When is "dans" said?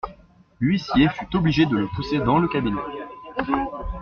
2.17-2.39